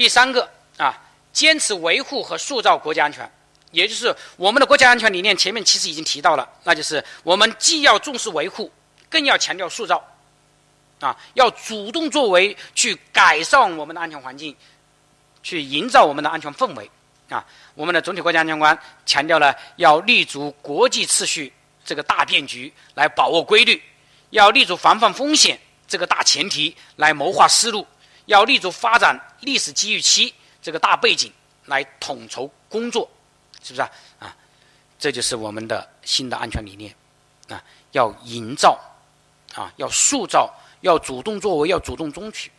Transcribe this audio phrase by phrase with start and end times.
[0.00, 0.98] 第三个啊，
[1.30, 3.30] 坚持维护和塑造国家安全，
[3.70, 8.72] 也就是我们的国家安全理念，前面其实已经提到了，那就是我们既要重视维护，
[9.10, 10.02] 更要强调塑造，
[11.00, 14.56] 啊，要主动作为去改善我们的安全环境，
[15.42, 16.90] 去营造我们的安全氛围，
[17.28, 17.44] 啊，
[17.74, 21.52] 我们的总体国家安全观强调了要立足国际秩序
[21.84, 23.82] 这个大变局来把握规律，
[24.30, 27.86] 要立足防范风险这个大前提来谋划思路。
[28.30, 31.32] 要立足发展历史机遇期这个大背景
[31.66, 33.10] 来统筹工作，
[33.60, 33.90] 是不是啊？
[34.20, 34.36] 啊，
[35.00, 36.94] 这就是我们的新的安全理念
[37.48, 37.60] 啊！
[37.90, 38.78] 要营造
[39.54, 40.48] 啊，要塑造，
[40.82, 42.52] 要主动作为，要主动争取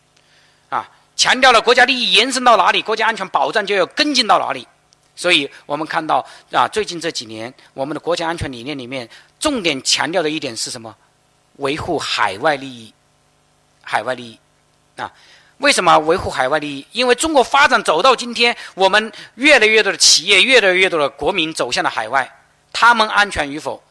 [0.69, 0.91] 啊！
[1.15, 4.67] 强调了国家利益延伸到哪里，国家安全保障就要跟进到哪里。
[5.15, 10.93] 所以我们看到啊，最近这几年我们的国家安全理念里面重点强调的一点是什么？
[11.57, 12.93] 维护海外利益，
[13.81, 14.39] 海外利益
[14.97, 15.09] 啊！
[15.61, 16.87] 为什么维护海外利益？
[16.91, 22.29] 因为中国发展走到今天，我们越来越多的企业，越来越多的国民走向了海外，
[22.73, 23.81] 他们安全与否，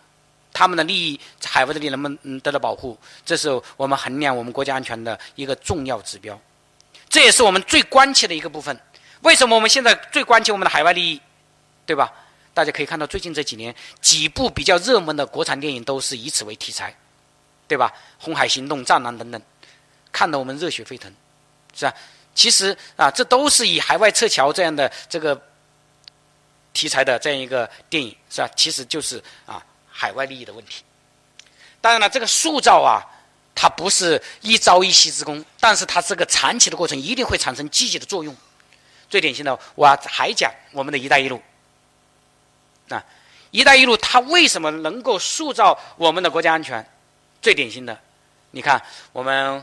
[0.53, 6.39] 他们的利益，海外的利益能不能得到保护，这是我们衡量我们国家安全的一个重要指标，
[7.09, 8.79] 这也是我们最关切的一个部分。
[9.21, 11.21] 为什么我们现在最关切我们的海外利益，
[11.87, 12.13] 对吧？
[12.53, 16.93] 大家可以看到，最近这几年几部比较热门的国产电影都是以此为题材，
[17.69, 17.93] 对吧？
[18.19, 19.41] 《红海行动》《战狼》等等，
[20.11, 21.13] 看得我们热血沸腾。
[21.75, 21.95] 是吧？
[22.33, 25.39] 其实啊，这都是以海外撤侨这样的这个
[26.73, 28.49] 题材的这样一个电影，是吧？
[28.57, 30.85] 其实就是啊，海外利益的问题。
[31.81, 33.03] 当然了，这个塑造啊，
[33.55, 38.35] 它不是一朝一夕之功，但是它这个长期的过程一定会产生积极的作用。
[39.09, 41.43] 最典型的，我还讲我们的一带一路。
[42.89, 43.05] 啊，
[43.51, 46.89] 一带一路它为什么能够塑造我们的国家安全？
[47.43, 47.99] 最典型的，
[48.53, 48.81] 你看
[49.13, 49.63] 我们。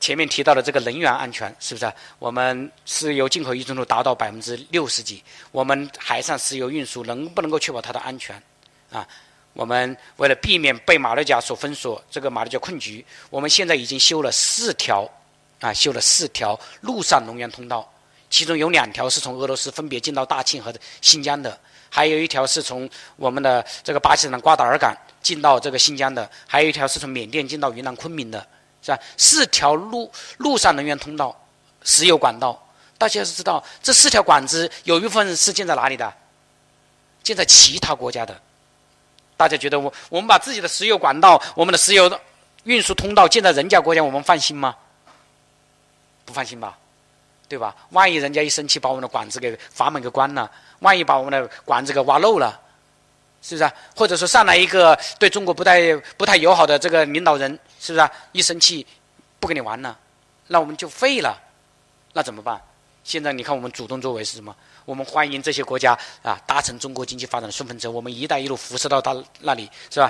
[0.00, 1.92] 前面提到的这个能源安全是不是？
[2.18, 8.42] 我们石油进口依存度达到百分之六十几，我们海上石油运输能不能够确保它的安全？
[8.90, 9.06] 啊，
[9.52, 15.08] 我们为了避免被马六甲所封锁，这个马六甲困局，我们现在已经修了四条，
[15.60, 17.88] 啊，修了四条陆上能源通道，
[18.28, 21.56] 其中有两条是从俄罗斯分别进到大庆和新疆的，
[21.88, 24.92] 还有一条是从我们的这个巴基斯坦瓜达尔港
[25.22, 28.44] 进到这个新疆的，还有一条是从缅甸进到云南昆明的。
[28.82, 28.98] 是吧？
[29.16, 31.34] 四条陆陆上能源通道，
[31.84, 32.60] 石油管道，
[32.98, 36.12] 大家是知道，这四条管子有一部分是建在哪里的？
[37.22, 38.36] 建在其他国家的。
[39.36, 42.20] 大家觉得我我们把自己的石油管道、我们的石油
[42.64, 44.76] 运输通道建在人家国家，我们放心吗？
[46.24, 46.78] 不放心吧，
[47.48, 47.74] 对吧？
[47.90, 50.50] 万一人家一生气，把我们的管子给阀门给关了，
[50.80, 52.60] 万一把我们的管子给挖漏了。
[53.42, 53.74] 是不是啊？
[53.96, 58.10] 或者说上来一个对中国不太不太友好的这个领导人，是不是啊？
[58.30, 58.86] 一生气，
[59.40, 59.98] 不跟你玩了，
[60.46, 61.36] 那我们就废了，
[62.12, 62.62] 那怎么办？
[63.02, 64.54] 现在你看我们主动作为是什么？
[64.84, 70.08] 我们欢迎这些国家啊搭乘中国经济发展的顺风车，我们“一带一路”辐射到他那里，是吧？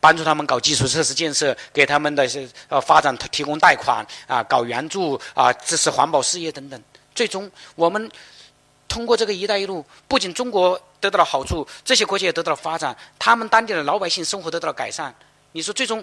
[0.00, 6.82] 帮助他们搞基础设施建设，给他们的是呃发展提供贷款啊，搞援助啊，支持环保事业等等。
[7.14, 8.10] 最终我们。
[8.88, 15.14] 通过这个“一带一路”，不仅中国得到了好处，这些国家也得到了发展，他们当地的老百姓生活得到了改善。
[15.52, 16.02] 你说，最终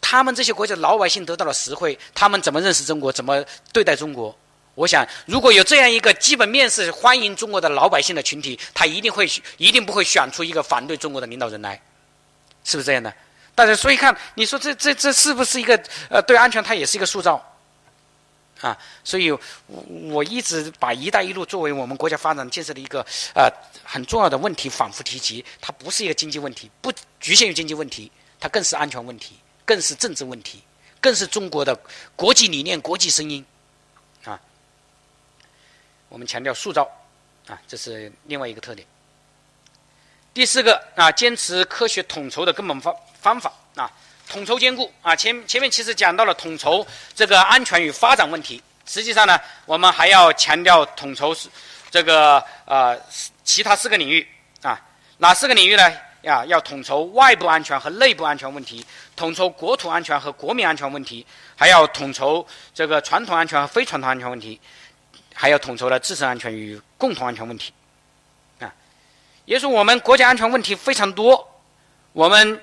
[0.00, 4.36] 他们这些国家的老百姓得到了实惠，他们怎么认识中国，怎么对待中国？
[4.74, 11.80] 我想，如果有这样一个基本面是欢迎中国的老百姓的群体，他一定会一定不会选出一个反对中国的领导人来，
[12.64, 13.12] 是不是这样的？
[13.54, 15.74] 大家所以看，你说这这这是不是一个
[16.08, 17.44] 呃对安全，它也是一个塑造？
[18.60, 19.30] 啊，所以，
[20.10, 23.00] 我一直把“一带一路”作为我们国家发展建设的一个
[23.32, 23.48] 呃
[23.84, 25.44] 很重要的问题，反复提及。
[25.60, 28.10] 它不是一个经济问题，不局限于经济问题，
[28.40, 30.60] 它更是安全问题，更是政治问题，
[31.00, 31.78] 更是中国的
[32.16, 33.46] 国际理念、国际声音。
[34.24, 34.40] 啊，
[36.08, 36.82] 我们强调塑造，
[37.46, 38.84] 啊，这是另外一个特点。
[40.34, 43.88] 第四个啊，坚持科学统筹的根本方方法啊。
[44.28, 48.62] 统筹兼顾啊，前前面其实讲到了统筹这个安全与发展问题。
[48.84, 51.48] 实际上呢，我们还要强调统筹是
[51.90, 52.98] 这个呃
[53.44, 54.26] 其他四个领域
[54.62, 54.80] 啊，
[55.18, 55.92] 哪四个领域呢？
[56.22, 58.84] 呀，要统筹外部安全和内部安全问题，
[59.14, 61.24] 统筹国土安全和国民安全问题，
[61.54, 64.60] 还要统筹这个传统安全和非传统安全问题，
[65.34, 67.72] 还要统筹了自身安全与共同安全问题。
[68.58, 68.72] 啊，
[69.44, 71.62] 也就是我们国家安全问题非常多，
[72.12, 72.62] 我们。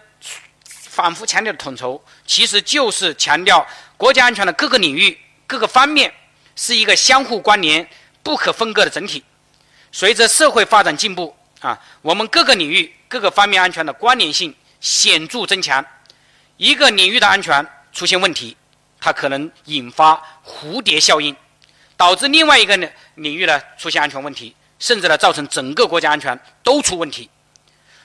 [0.96, 6.10] 反复强调的统筹，其实就是强调国家安全的各个领域、各个方面
[6.56, 7.86] 是一个相互关联、
[8.24, 9.22] 不可分割的整体。
[9.92, 15.86] 随着社会发展进步，啊，我们各个领域、各个方面安全的关联性显著增强。
[16.56, 18.56] 一个领域的安全出现问题，
[19.02, 21.36] 它可能引发蝴蝶效应，
[21.98, 27.30] 导致另外一个呢领域呢出现安全问题，甚至呢造成整个国家安全都出问题。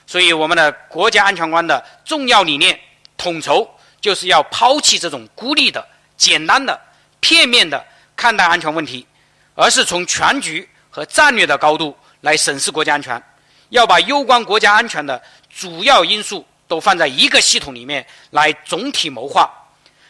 [0.07, 2.77] 所以，我们的国家安全观的重要理念
[3.15, 3.69] 统筹，
[4.01, 5.87] 就是要抛弃这种孤立的、
[6.17, 6.77] 简单的、
[7.19, 7.81] 片面的
[8.15, 9.07] 看待安全问题，
[9.55, 13.21] 而是从全局和战略的高度来审视国家安全，
[13.69, 19.49] 要把攸关国家安全的主要因素都放在一个系统里面来总体谋划，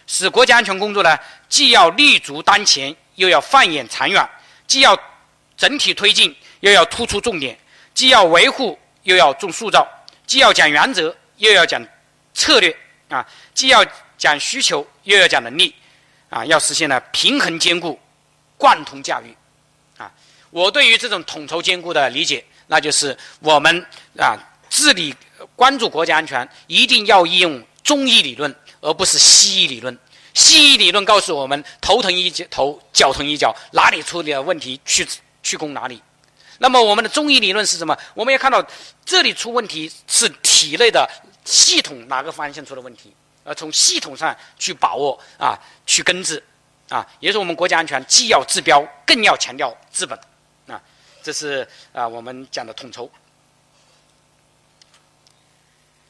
[0.07, 1.15] 使国家安全工作呢，
[1.47, 4.23] 既要立足当前，又要放眼长远；
[4.65, 4.97] 既要
[5.55, 7.55] 整体推进，又要突出重点；
[7.93, 8.79] 既要维护。
[9.03, 9.87] 又要重塑造，
[10.25, 11.81] 既要讲原则，又要讲
[12.33, 12.75] 策略
[13.09, 13.85] 啊；既要
[14.17, 15.73] 讲需求，又要讲能力
[16.29, 17.99] 啊；要实现了平衡兼顾、
[18.57, 19.35] 贯通驾驭
[19.97, 20.11] 啊。
[20.49, 23.85] 我对于这种统筹兼顾的理解，那就是我们
[24.17, 24.37] 啊
[24.69, 25.15] 治理
[25.55, 29.97] 关注国家安全，一定要应用中医理论，而不是西医理论。
[30.33, 35.05] 西医理论告诉我们头疼医头，脚疼医脚，哪里出了问题去
[35.43, 36.01] 去攻哪里。
[36.61, 37.97] 那么我们的中医理论是什么？
[38.13, 38.63] 我们要看到
[39.03, 41.09] 这里出问题是体内的
[41.43, 43.11] 系统哪个方向出了问题，
[43.43, 46.41] 呃从系统上去把握啊，去根治
[46.87, 50.15] 啊，也是我们国家安全既要治标，更要强调治本
[50.67, 50.79] 啊。
[51.23, 53.09] 这是啊我们讲的统筹。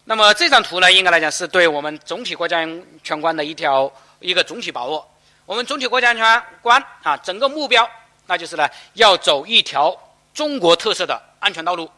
[0.04, 3.90] 那么这张图呢，应该来讲是对我们总体国家安全观的一条
[4.20, 5.10] 一个总体把握。
[5.46, 7.90] 我们总体国家安全观啊，整个目标
[8.26, 9.98] 那就是呢，要走一条。
[10.34, 11.90] 中国特色的安全道路，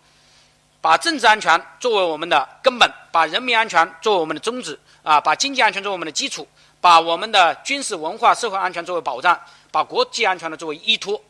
[0.81, 6.47] 把政治安全作为我们的根本，把人民安全作为我们的宗旨啊，把经济安全作为我们的基础，
[6.81, 9.39] 把我们的军事、文化、社会安全作为保障，
[9.71, 11.21] 把国际安全呢作为依托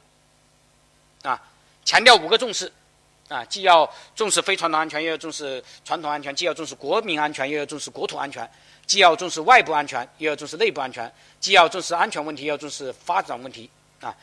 [1.24, 1.42] 啊，
[1.86, 2.72] 强调五个重视
[3.30, 8.46] 啊，既要重视非传统安全，又要重视传统安全；既要重视国民安全，又要重视国土安全；
[8.86, 11.08] 既要重视外部安全，又要重视内部安全；
[11.40, 13.70] 既要重视安全问题，又要重视发展问题
[14.02, 14.16] 啊，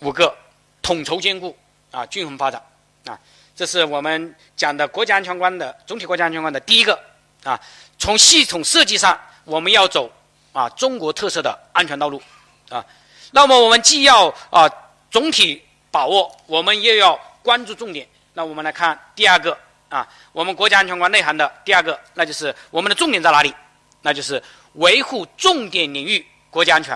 [0.00, 0.34] 五个
[0.82, 1.56] 统筹兼顾。
[1.96, 2.62] 啊，均衡发展，
[3.06, 3.18] 啊，
[3.54, 7.00] 这是我们讲的国家安全观的总体国家安全观的第一个
[7.42, 7.58] 啊。
[7.98, 10.12] 从系统设计上，我们要走
[10.52, 12.20] 啊中国特色的安全道路
[12.68, 12.84] 啊。
[13.30, 14.70] 那么我们既要啊
[15.10, 18.06] 总体把握，我们又要关注重点。
[18.34, 19.56] 那我们来看第二个
[19.88, 23.54] 啊，我们国家安全观内涵的第二个，那就是我们的重点在哪里？
[24.02, 24.42] 那就是
[24.74, 26.94] 维护重点领域国家安全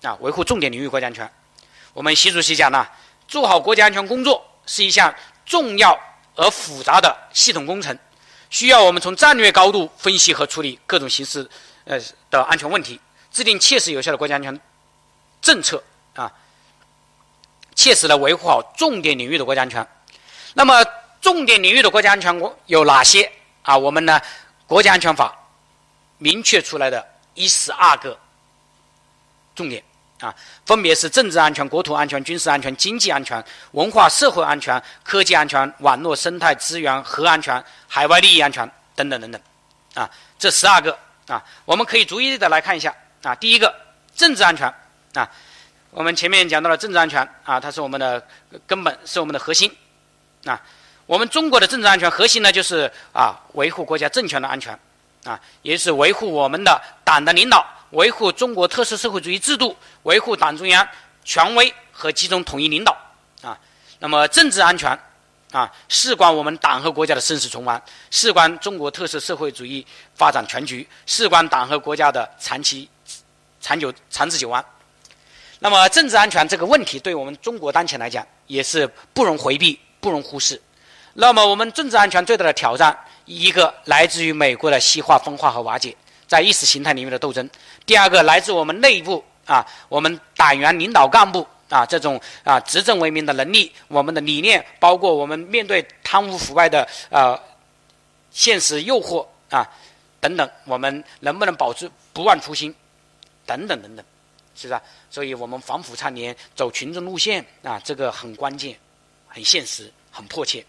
[0.00, 1.30] 啊，维护重点领域国家安全。
[1.92, 2.90] 我们习主席讲了。
[3.32, 5.14] 做好国家安全工作是一项
[5.46, 5.98] 重要
[6.36, 7.98] 而复杂的系统工程，
[8.50, 11.48] 需要我们从战略高度分析和处理各种形式
[11.86, 11.98] 呃
[12.30, 13.00] 的安全问题，
[13.30, 14.60] 制定切实有效的国家安全
[15.40, 15.82] 政策
[16.14, 16.30] 啊，
[17.74, 19.88] 切实的维护好重点领域的国家安全。
[20.52, 20.84] 那么，
[21.22, 23.32] 重点领域的国家安全有哪些
[23.62, 23.78] 啊？
[23.78, 24.20] 我们呢，
[24.66, 25.34] 国家安全法
[26.18, 27.02] 明确出来的
[27.32, 28.18] 一十二个
[29.54, 29.82] 重点。
[30.22, 30.32] 啊，
[30.64, 39.40] 分别是政治安全、国土安全、军事安全、经济安全、文化社会安全、科技安全、网络生态资源核安全、海外利益安全等等等等。
[39.94, 40.08] 啊，
[40.38, 40.96] 这十二个
[41.26, 42.94] 啊，我们可以逐一的来看一下。
[43.24, 43.74] 啊，第一个
[44.14, 44.72] 政治安全
[45.14, 45.28] 啊，
[45.90, 48.24] 我们前面讲到了政治安全啊，它是我们的
[48.64, 49.70] 根本，是我们的核心。
[50.44, 50.60] 啊，
[51.06, 54.78] 我们中国的政治安全核心呢，就是啊，维护国家政权的安全，
[55.24, 57.66] 啊，也是维护我们的党的领导。
[57.92, 60.86] 维护中国特色社会主义制度，维护党中央
[61.24, 62.96] 权威和集中统一领导
[63.42, 63.58] 啊。
[63.98, 64.98] 那么政治安全
[65.52, 67.80] 啊，事关我们党和国家的生死存亡，
[68.10, 72.88] 事关中国特色社会主义发展全局，事关党和国家的长期、
[73.60, 74.64] 长久、长治久安。
[75.58, 80.60] 那么政治安全这个问题，对我们中国当前来讲，也是不容回避、不容忽视。
[81.14, 85.94] 那么我们政治安全最大的挑战，一个来自于美国的西化、分化和瓦解。
[86.26, 87.46] 在意识形态领域的斗争，
[87.84, 97.38] 第二个来自我们内部啊，我们党员领导干部啊这种啊执政为民的能力，我们的理念，包括我们面对贪污腐败的呃
[98.30, 99.68] 现实诱惑啊
[100.20, 102.72] 等等，我们能不能保持不忘初心
[103.44, 104.04] 等等等等，
[104.54, 104.80] 是不是？
[105.10, 108.78] 所以我们反腐倡廉，走群众路线啊，这个很关键，
[109.26, 110.64] 很现实，很迫切。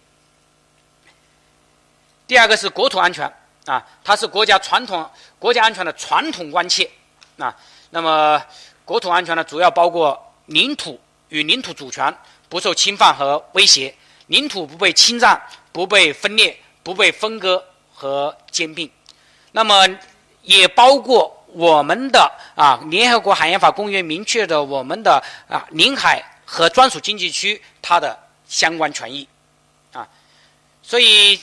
[2.26, 3.32] 第二个是国土安全。
[3.66, 6.90] 啊，它是国家传统、国家安全的传统关切。
[7.38, 7.56] 啊，
[7.90, 8.42] 那么
[8.86, 11.00] 国土安全呢，主要包括领土
[11.30, 12.16] 与领土主权
[12.50, 13.94] 不受侵犯和威胁，
[14.28, 17.64] 领土不被侵占、不被分裂、不被分割
[17.94, 18.90] 和兼并。
[19.52, 19.88] 那么
[20.42, 29.28] 也包括我们的啊，联合国海洋法公约明确的我们的啊领海和专属经济区它的相关权益。
[29.92, 30.08] 啊，
[30.82, 31.40] 所以。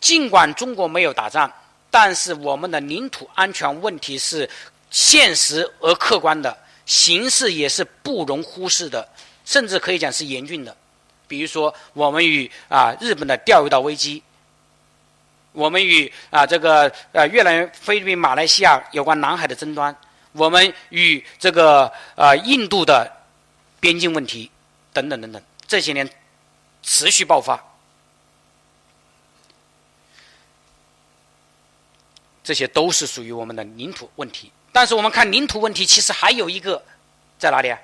[0.00, 1.52] 尽管中国没有打仗，
[1.90, 4.48] 但是我们的领土安全问题是
[4.90, 9.08] 现实而客观的形势也是不容忽视的，
[9.44, 10.76] 甚至可以讲是严峻的。
[11.28, 14.20] 比如说，我们与啊日本的钓鱼岛危机，
[15.52, 19.96] 我们与啊这个呃越南、菲律宾、马来西亚有关南海的争端，
[20.32, 23.08] 我们与这个呃印度的
[23.78, 24.50] 边境问题
[24.92, 26.10] 等等等等，这些年
[26.82, 27.64] 持续爆发。
[32.42, 36.82] 这些都是属于我们的领土问题，但是我们看领土问题，其实还有一个
[37.38, 37.78] 在哪里啊？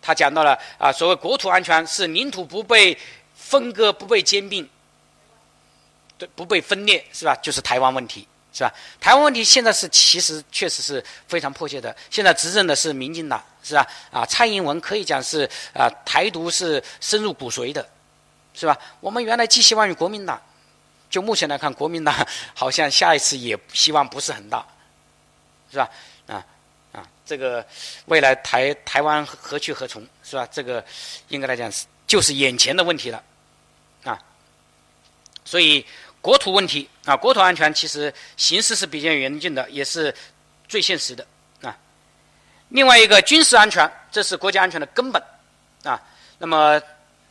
[0.00, 2.98] 他讲到了啊，所谓国土安全是领土不被
[3.34, 4.68] 分割、不被兼并，
[6.18, 7.34] 对，不被分裂，是吧？
[7.36, 8.74] 就是台湾问题，是吧？
[9.00, 11.94] 台湾问题现在是其实确实是非常迫切的。
[12.10, 13.86] 现在执政的是民进党，是吧？
[14.10, 17.88] 啊，蔡英文可以讲是啊，台独是深入骨髓的，
[18.54, 18.76] 是吧？
[19.00, 20.40] 我们原来寄希望于国民党。
[21.08, 24.66] 就目前来看，国民党好像下一次也希望不是很大，
[25.72, 25.90] 是吧？
[26.26, 26.44] 啊
[26.92, 27.66] 啊，这个
[28.04, 30.46] 未来台台湾何去何从，是吧？
[30.52, 30.84] 这个
[31.28, 33.22] 应该来讲是就是眼前的问题了，
[34.04, 34.18] 啊。
[35.42, 35.84] 所以
[36.20, 40.14] 国土问题啊，国土安全其实形势是比较严峻的，也是
[40.68, 41.26] 最现实的
[41.62, 41.74] 啊。
[42.68, 45.22] 另外一个军事安全，这是国家安全的根本
[45.84, 46.00] 啊。
[46.38, 46.78] 那么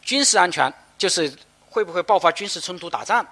[0.02, 1.32] 军事安全就是
[1.70, 3.24] 会不会爆发军事冲突打仗？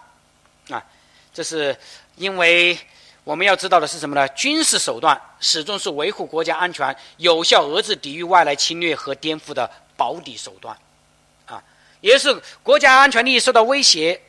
[0.69, 0.85] 啊，
[1.33, 1.75] 这是
[2.15, 2.77] 因为
[3.23, 4.27] 我们要知道的是什么呢？
[4.29, 10.75] 军事手段始终是维护国家安全、有效遏制抵御外来侵略和颠覆的保底手段，
[11.45, 11.61] 啊，
[12.01, 14.19] 也是国家安全利益受到威胁、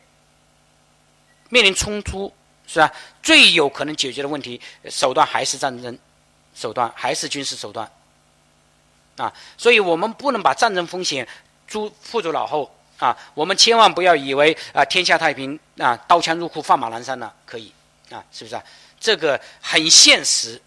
[1.49, 2.33] 面临冲突，
[2.67, 2.93] 是吧？
[3.23, 5.99] 最有可能解决的问题手段还是战争
[6.55, 7.91] 手段，还是军事手段，
[9.17, 11.27] 啊，所以我们不能把战争风险
[11.67, 12.71] 诸付诸脑后。
[13.01, 17.73] 啊，我们千万不要以为啊天下太平啊刀枪入库放马南山了可以
[18.11, 18.65] 啊是不是啊？
[18.99, 20.61] 这个很现实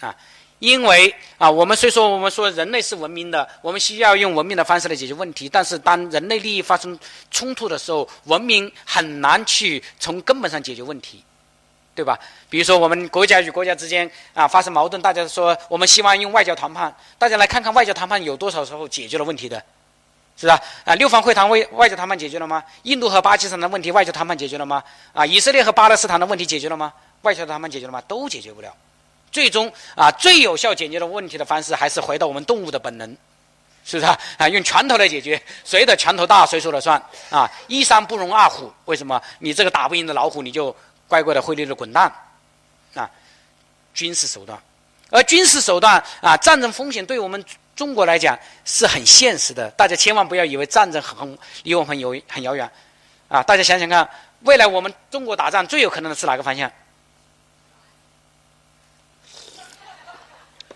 [0.00, 0.16] 啊，
[0.58, 6.98] 因为啊我们虽说我们说人类是文明的，我们需要用文明的方式来解决问题，但是当人类利益发生
[7.30, 11.22] 冲突的时候，文明很难去从根本上解决问题，
[11.94, 12.18] 对吧？
[12.48, 19.62] 比如说我们国家与国家之间啊发生矛盾，大家说我们希望用外交谈判，大家来看看外交谈判有多少时候解决了问题的。
[20.34, 20.60] 是吧？
[20.84, 22.64] 啊，六方会谈外外交谈判解决了吗？
[22.82, 24.82] 印度和巴基斯坦的问题外交谈判解决了吗？
[25.12, 26.92] 啊，以色列和巴勒斯坦的问题解决了吗？
[27.20, 28.02] 外交谈判解决了吗？
[28.08, 28.74] 都解决不了。
[29.30, 33.16] 最终啊，最有效解决的问题的方式还是回到我们动物的本能，
[33.84, 34.18] 是不是啊？
[34.38, 37.48] 啊，用拳头来解决，谁的拳头大谁说了算啊？
[37.68, 39.22] 一山不容二虎，为什么？
[39.38, 40.74] 你这个打不赢的老虎，你就
[41.06, 42.12] 乖乖的灰溜溜滚蛋
[42.94, 43.08] 啊？
[43.94, 44.58] 军事手段，
[45.10, 47.44] 而军事手段啊，战争风险对我们。
[47.74, 52.70] 中国来讲是很现实的，大家千万不要以为战争很离我们很遥很遥远，
[53.28, 54.08] 啊，大家想想看，
[54.40, 56.70] 未来我们中国打仗最有可能的是哪个方向？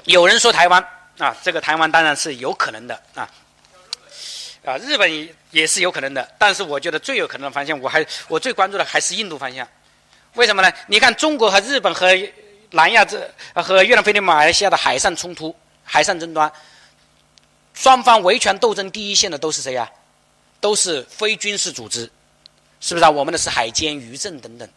[0.05, 0.83] 有人说台湾
[1.19, 3.29] 啊，这个台湾当然是有可能的啊，
[4.65, 9.69] 啊，日本也是有可能的，但是我觉得最有可能的方向，我还我最关注的还是印度方向，
[10.33, 10.73] 为什么呢？
[10.87, 12.09] 你看中国和日本和
[12.71, 16.51] 南亚这和越南、菲律宾、马来西亚的海上冲突、海上争端。
[17.77, 19.89] 双方维权斗争第一线的都是谁呀？
[20.59, 22.11] 都是非军事组织，
[22.81, 23.11] 是不是啊？
[23.11, 24.69] 我们的是海监、渔政等等，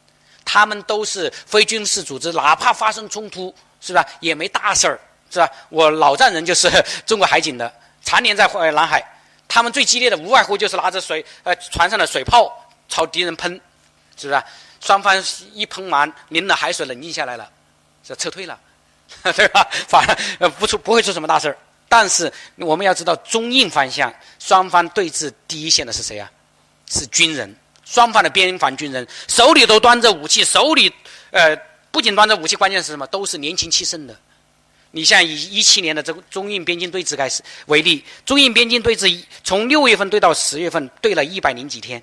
[0.44, 4.06] 他们都是非军事组织，哪怕发生冲突，是吧？
[4.20, 5.00] 也没大事儿，
[5.32, 5.50] 是吧？
[5.70, 6.70] 我老丈人就是
[7.08, 9.01] 中国海警的，常年在南海，
[9.48, 12.51] 他们最激烈的无外乎就是拿着水呃船上的水炮
[12.89, 13.60] 朝敌人喷，
[14.18, 14.44] 是不是？
[14.82, 15.15] 双方
[15.53, 17.50] 一喷完，淋了海水，冷静下来了，
[18.03, 18.60] 就撤退了，
[19.34, 19.65] 对吧？
[19.88, 20.06] 反
[20.39, 21.58] 而不出不会出什么大事儿。
[21.89, 26.31] 但是我们要知道，中印方向双方对峙第一线的是谁啊？
[26.88, 27.53] 是军人，
[27.84, 30.93] 双方的边防军人手里都端着武器，手里
[31.31, 31.55] 呃
[31.91, 33.05] 不仅端着武器，关键是什么？
[33.08, 34.15] 都是年轻气盛的。
[34.91, 42.01] 你像以一七年的这个中印边境对峙开始为例，中印边境对峙从六月份对到十月份，对了一百零几天，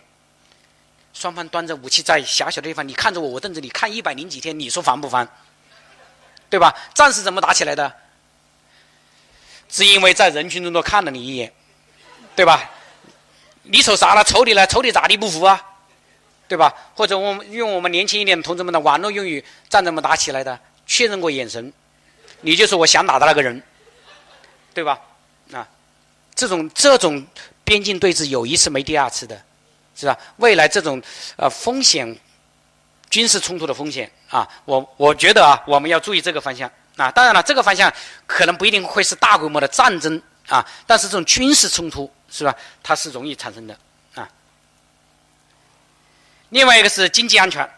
[1.12, 5.28] 双方端着武器在狭小的地方，你看着我，我瞪着你，看一百零几天，你说烦不烦？
[6.48, 6.72] 对吧？
[6.94, 7.92] 战是怎么打起来的？
[9.68, 11.52] 是因为在人群中多看了你一眼，
[12.34, 12.70] 对吧？
[13.62, 14.22] 你瞅啥了？
[14.22, 14.66] 瞅你了？
[14.66, 15.60] 瞅你咋地不服啊？
[16.48, 16.72] 对吧？
[16.94, 20.58] 或者我们用我们年轻一点的同志们的网络用语，战争么打起来的？
[20.86, 21.72] 确认过眼神，
[22.42, 23.60] 你就是我想打的那个人，
[24.72, 25.00] 对吧？
[25.52, 25.66] 啊，
[26.36, 27.26] 这种这种
[27.64, 29.42] 边境对峙有一次没第二次的，
[29.96, 30.16] 是吧？
[30.36, 31.02] 未来这种
[31.36, 32.16] 呃风险，
[33.10, 36.70] 军事冲突的风险啊，我我觉得啊，我们要注意这个方向。
[36.96, 37.92] 啊，当然了，这个方向
[38.26, 42.54] 可能不一定会是大规模的战争啊，但是这种军事冲突是吧？
[42.82, 43.78] 它是容易产生的
[44.14, 44.28] 啊。
[46.48, 47.68] 另外一个是经济安全，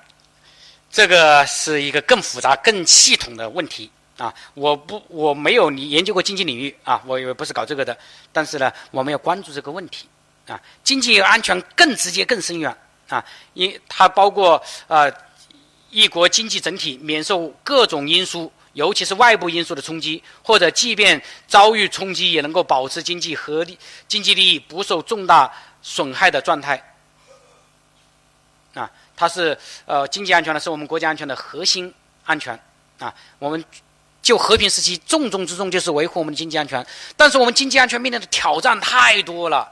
[0.90, 7.96] 这个是一个更复杂、更系统的问题啊，我不我没有你研究过经济领域啊，我也不是搞这个的。
[8.32, 10.08] 但是呢，我们要关注这个问题
[10.46, 12.74] 啊，经济安全更直接、更深远
[13.08, 15.10] 啊，因它包括啊，
[15.90, 26.94] 一国经济整体免受各种因素，尤其是外部因素的冲击，或者即便遭遇冲击，也能够保持经济合理、经济利益不受重大损害的状态。
[28.74, 31.92] 啊，它是呃，经济安全呢，是我们国家安全的核心
[32.24, 32.58] 安全
[32.98, 33.64] 啊，我们。
[34.20, 36.84] 就和平时期，重中之重就是维护我们的经济安全。
[37.16, 39.66] 但是我们经济安全面临的挑战太多了，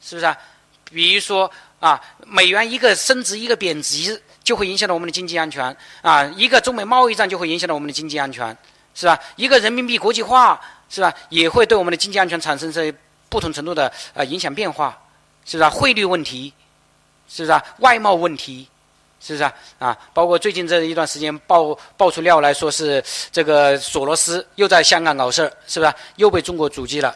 [0.00, 0.36] 是不是啊？
[0.84, 5.64] 比如说啊，美元一个升值一个贬值，就会影响到我们的经济安全
[6.02, 8.56] 啊；一个中美贸易战就会影响到我们的经济安全，
[8.96, 9.16] 是吧？
[9.36, 11.14] 一个人民币国际化，是吧？
[11.28, 12.92] 也会对我们的经济安全产生这
[13.28, 14.98] 不同程度的呃影响变化，
[15.44, 15.70] 是不是？
[15.70, 16.52] 汇率问题，
[17.28, 17.64] 是不是啊？
[17.78, 18.66] 外贸问题。
[19.22, 19.52] 是不是啊？
[19.78, 25.94] 啊，包括最近这一段时间爆爆出料来说是这个索罗斯又在香港搞事儿，是不是？
[26.16, 27.14] 又被中国阻击了。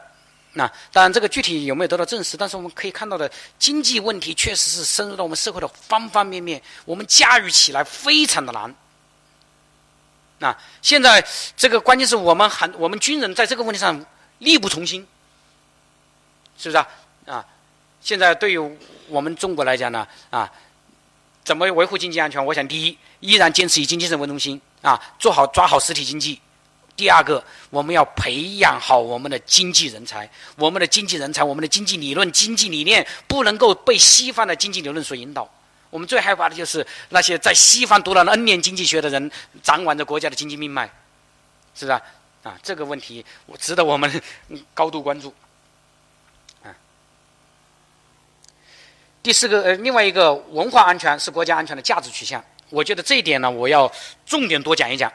[0.54, 2.37] 那当然，这个具体有没有得到证实？
[2.37, 8.75] 但是我们可以看到的经济问题确实是深入到我们社会的方方面面，我们驾驭起来非常的难。
[10.38, 14.04] 那现在这个关键是我们还我们军人在这个问题上
[14.38, 15.06] 力不从心，
[16.56, 16.88] 是不是啊？
[17.26, 17.46] 啊，
[18.00, 20.50] 现在对于我们中国来讲呢，啊。
[21.44, 22.42] 怎么维护经济安全？
[22.42, 26.40] 我想，第一，依然坚持以经济社为中心啊，做好抓好实体经济；
[26.96, 35.48] 第二个，我们要培养好我们的经济人才，我们的经济人才，我们的经济理论、经济理念不能够被西方的经济理论所引导。
[35.90, 39.30] 我们最害怕的就是那些在西方读了 N 年经济学的人
[39.62, 40.88] 掌管着国家的经济命脉，
[41.74, 42.00] 是不是？
[42.42, 44.22] 啊，这个问题我值得我们
[44.74, 45.34] 高度关注。
[46.62, 46.74] 啊
[49.22, 52.44] 第四个，呃，另外一个文化安全是国家安全的价值取向。
[52.68, 53.90] 我觉得这一点呢，我要
[54.26, 55.10] 重点多讲一讲。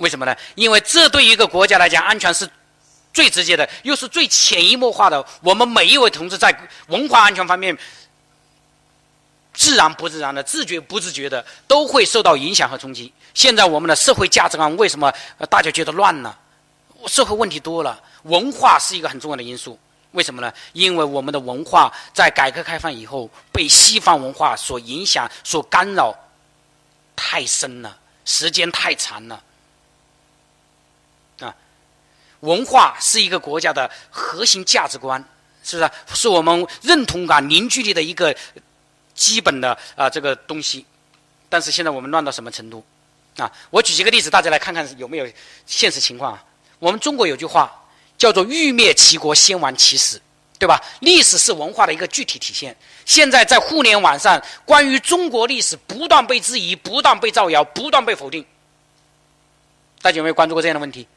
[0.00, 0.34] 为什么呢？
[0.54, 2.48] 因为这对一个国家来讲，安全是
[3.12, 5.24] 最直接的，又是最潜移默化的。
[5.42, 6.54] 我们每一位同志在
[6.88, 7.76] 文化安全方面，
[9.52, 13.12] 自然不自然的、自觉不自觉的，都会受到影响和冲击。
[13.34, 15.12] 现在我们的社会价值观为什么
[15.48, 16.34] 大家觉得乱呢？
[17.06, 19.78] 社会问题多了，文化是一个很重要的因素。
[20.12, 20.52] 为什么呢？
[20.72, 26.14] 因为我们的文化在改革开放以后被西方文化所影响、所干扰
[27.14, 29.42] 太深了，时间太长了。
[32.40, 35.22] 文化是一个国家的核心价值观，
[35.62, 35.90] 是不是？
[36.14, 38.34] 是我们认同感、凝聚力的一个
[39.14, 40.84] 基本的啊这个东西。
[41.48, 42.84] 但是现在我们乱到什么程度？
[43.36, 45.28] 啊，我举几个例子，大家来看看有没有
[45.66, 46.44] 现实情况啊？
[46.78, 47.76] 我们中国有句话。
[48.20, 50.20] 叫做欲灭其国，先亡其史，
[50.58, 50.78] 对吧？
[51.00, 52.76] 历史是文化的一个具体体现。
[53.06, 58.44] 现在在互联网上，关于中国历史不断被质疑，不断被造谣，不断被否定。
[60.02, 61.08] 大家有没有关注过这样的问题？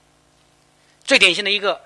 [1.03, 1.79] 最典型的一个，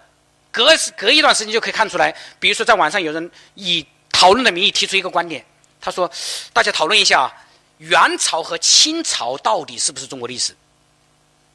[0.51, 2.15] 隔隔一段时间就可以看出来。
[2.39, 5.43] 比如说，在网上有人以讨论的名义提出一个观点，
[5.82, 6.10] 他说
[6.53, 7.32] ：“大家讨论一下，
[7.77, 10.56] 元朝和清朝到底是不是中国历史？”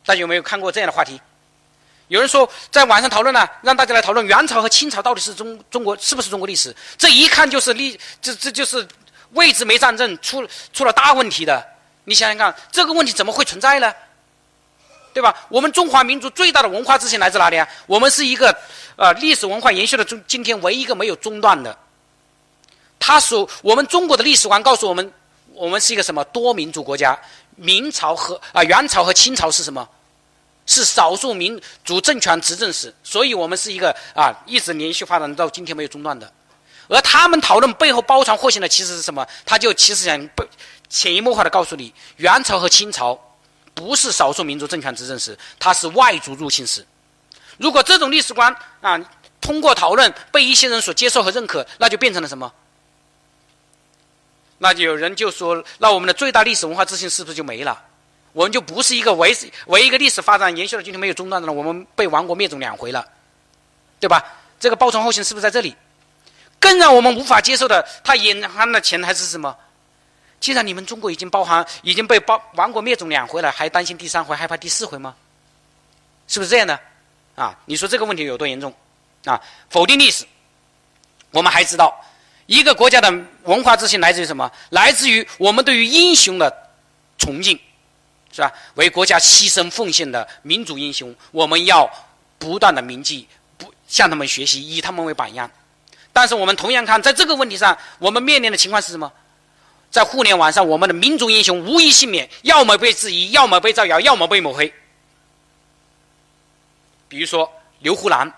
[0.04, 1.20] 大家有没有看过这样的话题？
[2.08, 6.74] 有人说，在网上讨论呢，让大家来讨论元朝和清朝到底是中中国是不是中国历史？
[6.98, 8.86] 这一看就是历，这这就是
[9.30, 11.64] 位置没站正，出出了大问题的。
[12.04, 13.94] 你想想看，这个问题怎么会存在呢？
[15.12, 15.34] 对吧？
[15.48, 17.68] 我们中华民族最大的文化自信来自哪里啊？
[17.86, 18.56] 我们是一个
[18.96, 21.76] 呃历史文化延续的中今天唯一一个没有中断的。
[22.98, 25.12] 他所我们中国的历史观告诉我们，
[25.52, 27.18] 我们是一个什么多民族国家？
[27.56, 29.86] 明朝和啊元朝和清朝是什么？
[30.64, 36.32] 是少数民族政权执政时，所以我们是一个啊，一直连续发展到今天没有中断的。
[36.88, 39.26] 而他们讨论背后包藏祸心的其实是什么？
[39.44, 40.44] 他就其实想不
[40.88, 43.18] 潜移默化的告诉你，元朝和清朝
[43.74, 46.86] 不是少数民族政权执政时，它是外族入侵时。
[47.58, 48.98] 如果这种历史观啊
[49.40, 52.52] 通过讨论被一些人所接受和认可，那就变成了什么？
[54.58, 57.82] 那就有人就说，那我们的最大历史文化自信是不是就没了？
[58.32, 61.52] 我们就不是一个唯唯一个历史发展延续到今天没有中断的了。
[61.52, 63.04] 我们被亡国灭种两回了，
[64.00, 64.24] 对吧？
[64.60, 65.76] 这个包藏后行是不是在这里？
[66.60, 69.54] 更让我们无法接受的，它隐含的潜台词是什么？
[70.42, 75.14] 既然你们中国已经包含已经被包亡国灭种两回了，还担心第三回，害怕第四回吗？
[76.26, 76.78] 是不是这样的？
[77.36, 78.74] 啊，你说这个问题有多严重？
[79.24, 80.26] 啊，否定历史。
[81.30, 81.98] 我们还知道，
[82.46, 83.10] 一个国家的
[83.44, 84.50] 文化自信来自于什么？
[84.70, 86.52] 来自于我们对于英雄的
[87.16, 87.58] 崇敬。
[88.34, 88.50] 是吧？
[88.76, 91.88] 为国家牺牲奉献的民族英雄，我们要
[92.38, 93.28] 不断的铭记，
[93.58, 95.50] 不向他们学习，以他们为榜样。
[96.14, 99.12] 但是我们同样看，在这个问题上，我们面临的情况是什么？
[99.92, 104.72] 在互联网上，我们的民族英雄无一幸免，要么被质疑，要么被造谣，要么被抹黑。
[107.08, 107.48] 比如说
[107.80, 108.32] 刘胡兰，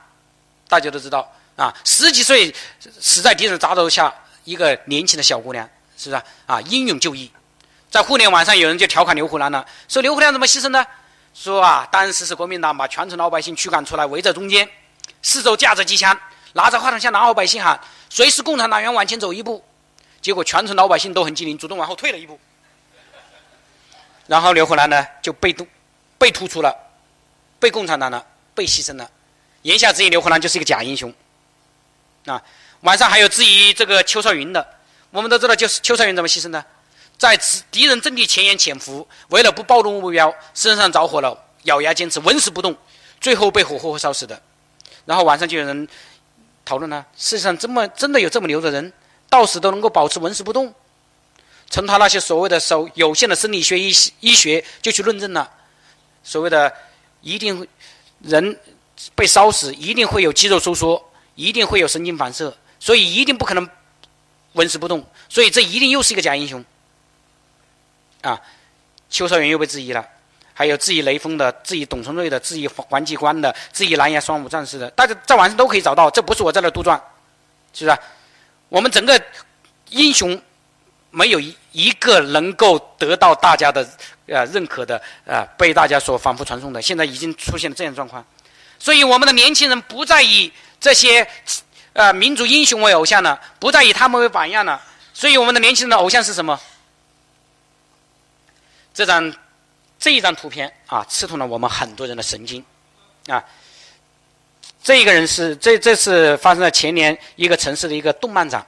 [0.68, 2.52] 大家都知道啊，十几岁
[3.00, 4.12] 死在敌人铡刀下，
[4.42, 5.64] 一个年轻的小姑娘，
[5.96, 6.60] 是不是啊？
[6.62, 7.30] 英勇就义，
[7.88, 10.84] 在互联网上有人就调侃刘胡兰了，说刘胡兰怎么牺牲呢？
[11.34, 14.68] 说啊，当时是国民党把全城老百姓驱赶出来，围在中间，
[15.22, 16.18] 四周架着机枪，
[16.54, 17.78] 拿着话筒向老百姓喊
[18.10, 18.92] ：“谁是共产党员？
[18.92, 19.64] 往前走一步。”
[20.24, 22.40] 结果全城老百姓都很机灵，主动往后退了一步。
[24.26, 25.66] 然后刘胡兰呢就被动
[26.16, 26.74] 被突出了，
[27.60, 29.10] 被共产党呢被牺牲了。
[29.60, 31.12] 言下之意，刘胡兰就是一个假英雄。
[32.24, 32.42] 啊，
[32.80, 34.66] 晚上还有质疑这个邱少云的。
[35.10, 36.64] 我们都知道，就是邱少云怎么牺牲的，
[37.18, 37.38] 在
[37.70, 42.74] 敌人阵地前沿潜伏，为了不暴露目标，身上着火了，咬牙坚持，纹丝不动，
[43.20, 44.40] 最后被火活活烧死的。
[45.04, 45.86] 然后晚上就有人
[46.64, 48.90] 讨论了：世界上这么真的有这么牛的人，
[49.34, 50.72] 到死都能够保持纹丝不动？
[51.68, 55.50] 从他那些所谓的手有限的生理学医医学就去论证了，
[56.22, 56.72] 所谓的
[57.20, 57.66] 一定
[58.20, 58.56] 人
[59.16, 63.68] 被烧死一定会有肌肉收缩，一定会有神经反射，所以一定不可能
[64.52, 66.64] 纹丝不动，所以这一定又是一个假英雄。
[68.20, 68.40] 啊，
[69.10, 70.06] 邱少云又被质疑了，
[70.52, 77.00] 还有质疑雷锋的、质疑董存瑞的、质疑黄继光的、质疑南阳双武战士的，大家在网上都可以找到，这不是我在那杜撰，
[77.72, 77.98] 是不是？
[78.74, 79.20] 我们整个
[79.90, 80.40] 英雄。
[81.16, 83.88] 没有一一个能够得到大家的
[84.26, 88.26] 呃认可的啊，被大家所反复传颂的，现在已经出现了这样状况，
[88.80, 91.24] 所以我们的年轻人不再以这些
[91.92, 94.82] 呃民族英雄为偶像了，不再以他们为榜样了，
[95.12, 96.60] 所以我们的年轻人的偶像是什么？
[98.92, 99.32] 这张
[100.00, 102.64] 这一张图片啊，刺痛了我们很多人的神经
[103.28, 103.44] 啊！
[104.84, 108.64] 这一个人是这这是发生在前年一个城市的一个动漫展。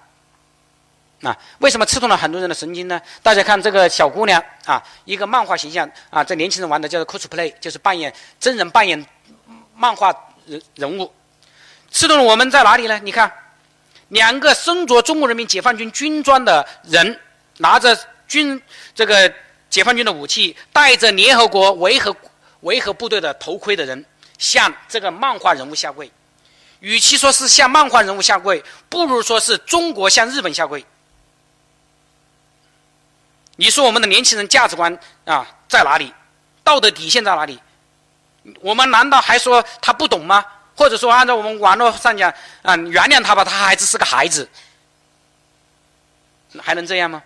[1.22, 3.00] 啊，为什么刺痛了很多人的神经呢？
[3.22, 9.04] 大家看这个小姑娘啊，一个漫画形象啊，这年轻人玩的叫做 cosplay，就是扮演真人扮演
[9.74, 10.14] 漫画
[10.46, 11.12] 人人物。
[11.90, 12.98] 刺痛了我们在哪里呢？
[13.02, 13.30] 你看，
[14.08, 17.18] 两个身着中国人民解放军军装的人，
[17.58, 17.98] 拿着
[18.28, 18.60] 军
[18.94, 19.32] 这个
[19.68, 22.14] 解放军的武器，戴着联合国维和
[22.60, 24.04] 维和部队的头盔的人，
[24.38, 26.10] 向这个漫画人物下跪。
[26.80, 30.84] 与其说是向漫画人物下跪，不如说是中国向日本下跪。
[33.56, 36.12] 你说我们的年轻人价值观啊在哪里？
[36.62, 37.58] 道德底线在哪里？
[38.60, 40.44] 我们难道还说他不懂吗？
[40.76, 44.46] 或者说按照我们网络上讲啊，原谅他吧，他还只是个孩子，
[46.60, 47.22] 还能这样吗？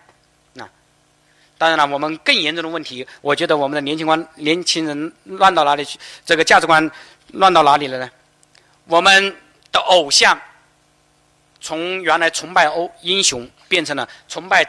[1.61, 5.99] 当然了，我们更严重的问题，我觉得我们的年轻观年轻人乱到哪里去？
[6.25, 6.89] 这个价值观
[7.33, 8.09] 乱到哪里了呢？
[8.85, 9.37] 我们
[9.71, 10.35] 的偶像
[11.59, 14.67] 从原来崇拜欧英雄变成了崇拜。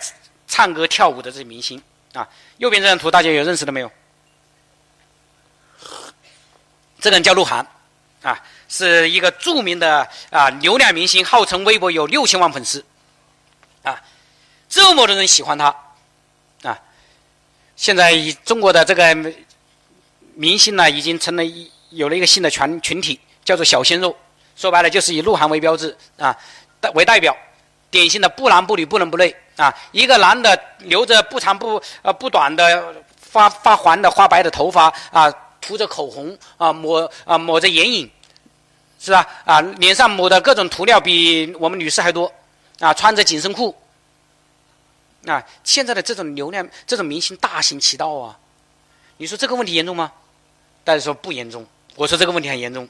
[0.49, 2.29] 唱歌跳舞的这些明星啊，
[2.59, 3.91] 右边这张图大家有认识的没有？
[7.01, 7.67] 这个人叫鹿晗，
[8.23, 12.85] 啊，是一个著名的啊流量明星，号称微博有六千万粉丝，
[13.83, 13.99] 啊，
[14.69, 15.75] 这么多人喜欢他，
[17.83, 19.13] 现在以中国的这个
[20.37, 24.17] 明星呢，已经成了一有了一个新的群群体，叫做小鲜肉，
[24.55, 26.33] 说白了就是以鹿晗为标志啊，
[26.81, 27.37] 代为代表，
[27.91, 29.35] 典型的不男不女不伦不类。
[29.57, 35.29] 啊，一个男的留着不长不呃不短的发发黄的花白的头发啊，
[35.61, 38.09] 涂着口红啊，抹啊抹着眼影，
[39.01, 39.27] 是吧？
[39.45, 42.33] 啊，脸上抹的各种涂料比我们女士还多，
[42.79, 43.75] 啊，穿着紧身裤，
[45.27, 48.39] 啊，现在的这种流量这种明星大行其道啊，
[49.19, 50.13] 你说这个问题严重吗？
[50.85, 52.89] 大家说不严重，我说这个问题很严重，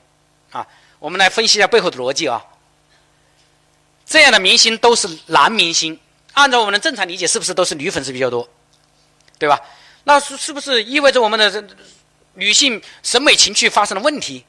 [0.51, 0.67] 啊，
[0.99, 2.43] 我们来分析一下背后的逻辑啊，
[4.07, 5.99] 这样的明星都是男明星。
[6.33, 8.49] 按照我们的正常理解，是不是都是女粉丝比较多，
[9.39, 9.61] 对吧？
[10.05, 11.65] 那是是不是意味着我们的
[12.35, 14.43] 女性审美情趣发生了问题，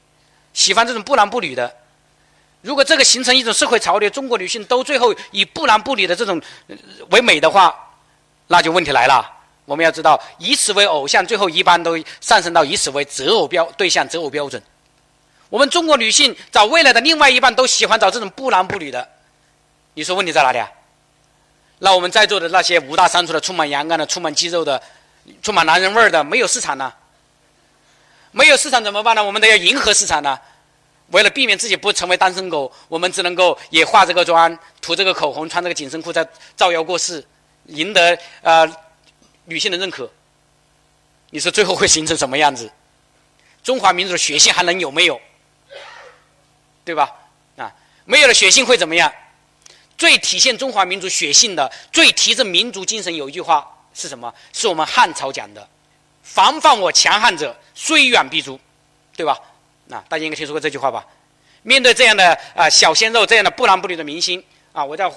[0.53, 1.75] 喜欢这种不男不女的？
[2.63, 6.41] 如果这个形成一种社会潮流，中国女性都最后以不男不女的这种
[7.11, 7.75] 为美的话，
[8.47, 9.23] 那就问题来了。
[9.65, 14.63] 我们要知道，以此为偶像，最后一般都上升到以此为择偶标对象、择偶标准。
[15.49, 19.07] 我们中国女性找未来的另外一半都喜欢找这种不男不女的，
[19.93, 20.71] 你说问题在哪里啊？
[21.79, 24.81] 那我们在座的那些五大三粗的、充满阳刚的、充满肌肉的、
[25.41, 26.93] 充满男人味儿的，没有市场呢？
[28.31, 29.23] 没有市场怎么办呢？
[29.23, 30.39] 我们都要迎合市场呢。
[31.13, 37.23] 为了避免自己不成为单身狗，我们只能够也化这个妆、涂这个口红、穿这个紧身裤，在造谣过市，
[37.67, 38.67] 赢得呃
[39.45, 40.11] 女性的认可。
[41.29, 42.71] 你说最后会形成什么样子？
[43.63, 45.21] 中华民族的血性还能有没有？
[46.83, 47.11] 对吧？
[47.57, 47.71] 啊，
[48.05, 49.13] 没有了血性会怎么样？
[49.95, 54.33] 最体现中华民族血性的、最提振民族精神有一句话是什么？
[54.51, 55.65] 是我们汉朝讲的
[56.23, 58.59] ：“防范我强悍者，虽远必诛。”
[59.15, 59.39] 对吧？
[59.93, 61.05] 啊，大家应该听说过这句话吧？
[61.61, 65.07] 面对这样的啊小鲜肉，这样的不男不女的明星啊，我在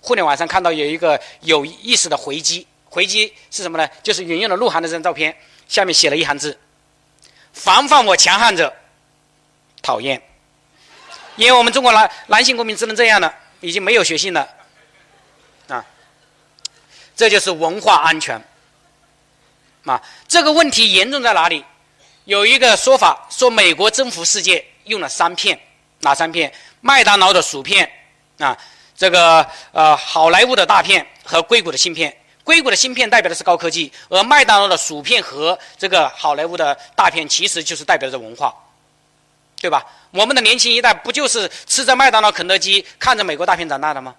[0.00, 3.86] 互联网上看到有一个有意思的回击，回击是什么呢？
[4.02, 5.36] 就是引用了鹿晗的这张照片，
[5.68, 6.58] 下面写了一行字
[7.52, 8.74] ：“防范我强悍者，
[9.82, 10.20] 讨厌。”
[11.36, 14.48] 因为我们中国男男性公民只能这样了，已经没有血性了，
[15.68, 15.84] 啊，
[17.14, 18.42] 这就是文化安全。
[19.84, 21.64] 啊，这个问题严重在哪里？
[22.24, 25.58] 有一个说法说，美国征服世界用了三片，
[26.00, 26.52] 哪三片？
[26.80, 27.90] 麦当劳的薯片，
[28.38, 28.56] 啊，
[28.96, 32.16] 这个呃好莱坞的大片和硅谷的芯片。
[32.44, 38.52] 硅谷的芯片代表的是高科技，而麦当劳的薯片和这个好莱坞的大片其实就是代表着文化，
[39.60, 39.86] 对吧？
[40.10, 44.14] 我们的年轻一代不就是吃着麦当劳、肯德基，看着美国大片长大的吗？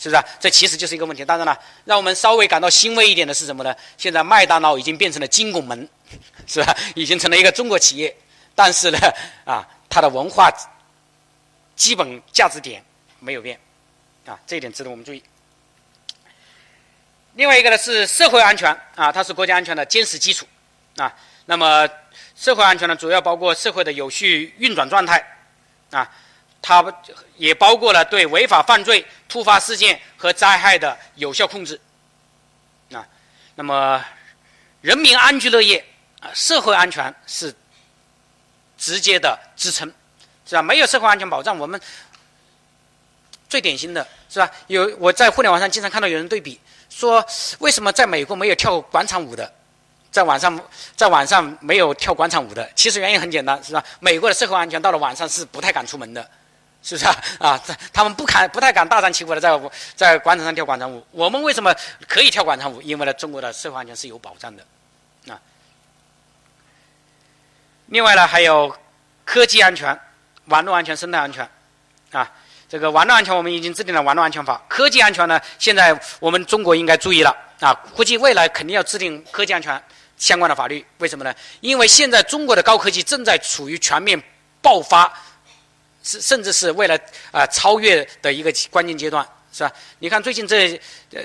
[0.00, 0.22] 是不是？
[0.38, 1.24] 这其实就是一个问题。
[1.24, 3.74] 当然了，让我们稍微感到欣慰一点的是什么呢？
[3.96, 5.88] 现在麦当劳已经变成了金拱门，
[6.46, 6.76] 是吧？
[6.94, 8.14] 已经成了一个中国企业。
[8.54, 8.98] 但是呢，
[9.44, 10.50] 啊，它的文化
[11.76, 12.84] 基本价值点
[13.20, 13.58] 没有变，
[14.26, 15.22] 啊，这一点值得我们注意。
[17.34, 20.46] 另外一个呢是社会安全，啊，它是国家安全的坚实基础，
[20.96, 21.14] 啊，
[21.46, 21.88] 那么
[22.34, 25.24] 社会安全呢主要包括社会的有序运转状态，
[25.90, 26.10] 啊。
[26.60, 26.84] 它
[27.36, 31.80] 也包括了对违法犯罪、突发事件和灾害的有效控制。
[32.92, 33.06] 啊，
[33.54, 34.04] 那么
[34.80, 35.82] 人民安居乐业，
[36.20, 37.54] 啊社会安全是
[38.76, 39.92] 直接的支撑，
[40.46, 40.62] 是吧？
[40.62, 41.80] 没有社会安全保障，我们
[43.48, 44.50] 最典型的是吧？
[44.66, 47.24] 有我在互联网上经常看到有人对比说，
[47.58, 49.52] 为什么在美国没有跳广场舞的，
[50.10, 50.60] 在晚上
[50.96, 52.68] 在晚上没有跳广场舞的？
[52.74, 53.84] 其实原因很简单，是吧？
[54.00, 56.30] 美国的社会安全到了晚上是不太敢出门的。
[56.80, 57.16] 是不是啊？
[57.50, 59.60] 啊，他们不敢、不太敢大张旗鼓的在
[59.96, 61.04] 在广场上跳广场舞。
[61.10, 61.74] 我们为什么
[62.06, 62.80] 可以跳广场舞？
[62.80, 64.64] 因为呢，中国的社会安全是有保障的，
[65.26, 65.40] 啊。
[67.88, 68.74] 另外呢，还有
[69.24, 69.98] 科技安全、
[70.46, 71.48] 网络安全、生态安全，
[72.12, 72.30] 啊，
[72.68, 74.62] 这个网络安全我们已经制定了网络安全法。
[74.68, 79.82] 科技安全呢，现在我们中国应该注意了，啊，估计未来肯定要制定科技安全
[80.16, 80.84] 相关的法律。
[80.98, 81.34] 为什么呢？
[81.60, 84.22] 因为现在中国的高科技正在处于全面
[84.60, 85.12] 爆发。
[86.00, 86.98] 甚，甚至是为了
[87.32, 89.72] 啊超越的一个关键阶段，是吧？
[89.98, 90.80] 你看最近这
[91.12, 91.20] 呃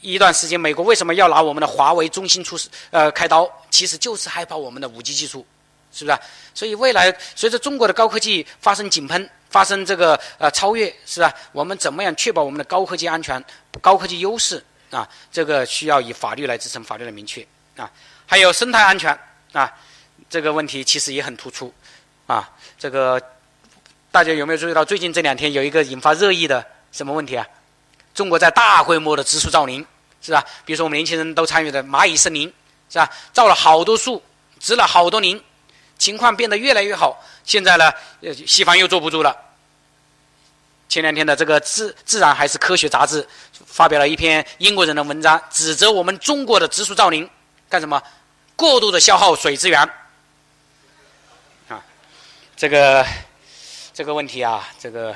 [0.00, 2.58] 一段时间，美国为什么要拿我们的华为、中兴出
[2.90, 3.48] 呃开刀？
[3.70, 5.46] 其实就是害怕我们的五 G 技术，
[5.92, 6.18] 是不是？
[6.54, 11.32] 所以未来随着中国的高科技发生井喷、发生这个呃超越，是吧？
[11.52, 13.42] 我们怎么样确保我们的高科技安全、
[13.80, 15.08] 高科技优势啊？
[15.32, 17.90] 这个需要以法律来支撑，法律来明确啊。
[18.26, 19.18] 还有生态安全
[19.52, 19.72] 啊，
[20.28, 21.72] 这个问题其实也很突出
[22.26, 23.20] 啊，这个。
[24.12, 27.46] 大家有没有注意到最近这两天有一个引发热议的什么问题啊？
[28.12, 29.86] 中国在大规模的植树造林，
[30.20, 30.44] 是吧？
[30.64, 32.52] 比如说我们年轻人都参与的蚂蚁森林，
[32.88, 33.08] 是吧？
[33.32, 34.20] 造了好多树，
[34.58, 35.40] 植了好多林，
[36.00, 37.22] 情况变得越来越好。
[37.44, 37.92] 现在呢，
[38.44, 39.36] 西方又坐不住了。
[40.88, 47.28] 前两天的这个《自自然》还是《科学》杂志发表了一篇英国人的文章，指责我们中国的植树造林
[47.68, 48.02] 干什么？
[48.56, 49.80] 过度的消耗水资源。
[51.68, 51.80] 啊，
[52.56, 53.06] 这个。
[53.92, 55.14] 这个问题啊，这个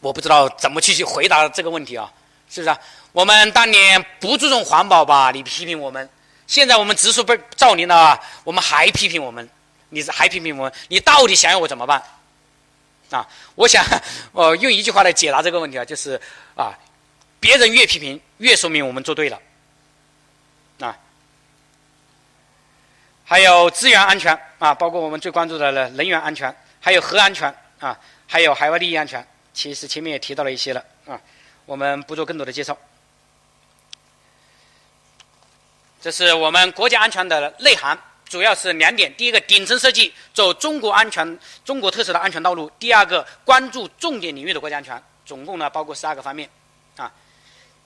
[0.00, 2.12] 我不知道怎么去回答这个问题啊，
[2.50, 2.78] 是不是啊？
[3.12, 6.06] 我们当年不注重环保吧，你批评我们；
[6.46, 9.48] 现在我们植树被造林了，我们还批评我们。
[9.90, 10.72] 你还批评我们？
[10.88, 12.02] 你到底想要我怎么办？
[13.10, 13.84] 啊，我想，
[14.32, 16.20] 我 用一句话来解答这个问题啊，就是
[16.56, 16.76] 啊，
[17.38, 19.40] 别人越批评，越说明我们做对了。
[20.80, 20.98] 啊，
[23.24, 26.52] 还有资源安全啊，包括我们最关注的能源安全。
[26.80, 31.20] 还有核安全啊，还有海外利益安全，其实前面也提到了一些了啊，
[31.66, 32.76] 我们不做更多的介绍。
[36.04, 45.02] 这是我们国家安全的内涵，主要是两点：第一个，顶层设计，走中国安全、中国特色的安全道路；第二个，关注重点领域的国家安全。
[45.24, 46.46] 总共呢，包括十二个方面
[46.98, 47.10] 啊。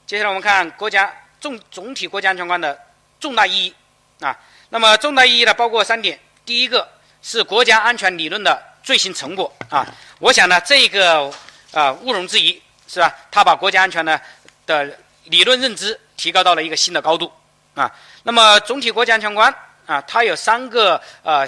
[0.05, 2.77] 接下来我们看国家总总体国家安全观的
[3.21, 3.73] 重大意义
[4.19, 4.37] 啊。
[4.67, 6.85] 那么重大意义呢，包括三点：第一个
[7.21, 8.61] 是国家安全理论的。
[8.83, 9.87] 最新成果啊，
[10.19, 11.31] 我想呢，这个
[11.71, 13.15] 啊毋庸置疑，是吧？
[13.31, 14.19] 他把国家安全呢
[14.65, 17.31] 的理论认知提高到了一个新的高度
[17.79, 17.91] 啊。
[18.23, 19.53] 那么总体国家安全观
[19.85, 21.45] 啊，它有三个呃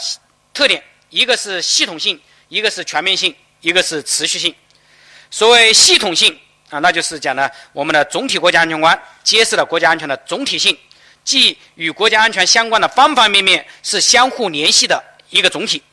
[0.54, 4.56] 特点，一个是系统性，一个是全面性，一个是持续性。
[5.30, 6.38] 所谓系统性
[6.70, 10.78] 啊，那就是讲呢，我们的总体国家安全观揭示了国家安全的总体性，
[11.24, 15.84] 即与国家安全相关的方方面面是相互联系的一个总体。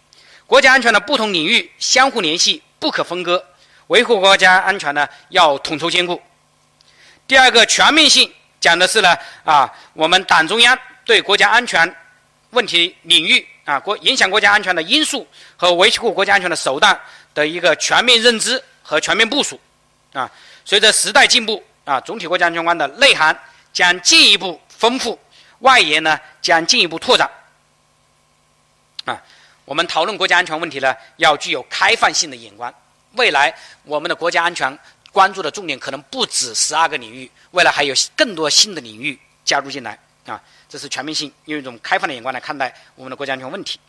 [0.47, 3.45] 国家安全的不同领域相互联系，不可分割。
[3.89, 6.21] 维护国家安全呢，要统筹兼顾。
[7.27, 11.95] 第二个全面性讲的是呢，啊，我们党中央对国家安全
[12.51, 16.99] 问题领域啊国影响国家安全的因素和维护国家安全的手段
[17.35, 19.61] 的一个全面认知和全面部署。
[20.13, 20.31] 啊，
[20.65, 23.39] 随着时代进步，啊，总体国家安全观的内涵
[23.73, 25.19] 将进一步丰富，
[25.61, 27.31] 外延呢将进一步拓展。
[29.05, 29.23] 啊，
[29.67, 32.73] 我们讨论国家安全问题呢，要具有开放性的眼光。
[33.13, 34.79] 未来我们的国家安全
[35.13, 39.99] 关注的重点可能不止十二个领域，未来还有更多新的领域加入进来。
[40.27, 43.81] 啊，这是全面性，用一种开放的眼光来看待我们的国家安全问题。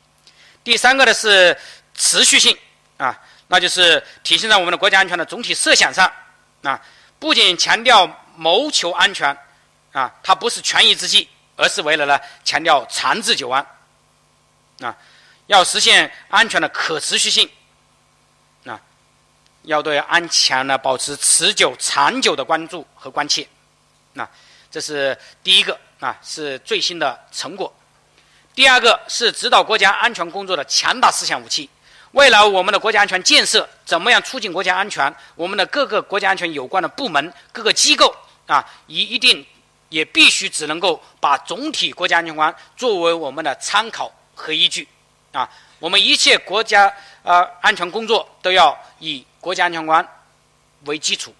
[0.64, 1.58] 第三个呢是
[1.96, 2.58] 持续性，
[2.98, 3.20] 啊。
[3.52, 6.12] 那就是体现在我们的国家安全的总体设想上，
[6.62, 6.80] 啊，
[7.18, 9.36] 不仅强调谋求安全，
[9.92, 13.66] 啊，它不是权宜之计，而是为了呢强调长治久安，
[14.82, 14.96] 啊，
[15.48, 17.50] 要实现安全的可持续性，
[19.64, 23.48] 要对安全呢保持持久长久的关注和关切，
[24.16, 24.30] 啊，
[24.72, 27.74] 这是第一个啊，是最新的成果。
[28.56, 31.70] 第二个是指导国家安全工作的强大思想武器。
[32.12, 35.14] 未来我们的国家安全建设怎么样促进国家安全？
[35.36, 38.16] 我们的各个国家安全有关的部门、各个机构
[38.48, 39.46] 啊，一一定
[39.90, 44.88] 也必须只能够把总体国家安全观作为我们的参考和依据
[45.32, 45.48] 啊。
[45.80, 50.08] 我们一切国家呃安全工作都要以国家安全观
[50.86, 51.34] 为基础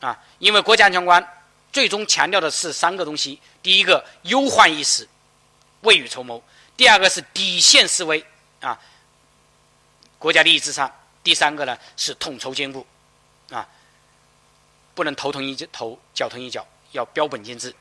[0.00, 1.26] 啊，因为国家安全观
[1.72, 5.08] 最终强调的是三个东西：第一个忧患意识，
[5.80, 6.40] 未雨绸缪；
[6.76, 8.24] 第二个是底线思维
[8.60, 8.80] 啊。
[10.18, 10.90] 国家利益至上。
[11.22, 12.86] 第三个呢是统筹兼顾，
[13.48, 13.66] 啊，
[14.94, 17.74] 不能头疼一头脚疼一脚，要标本兼治。